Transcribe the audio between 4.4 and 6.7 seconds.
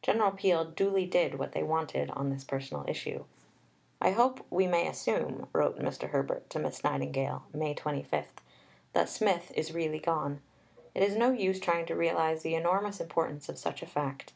we may assume," wrote Mr. Herbert to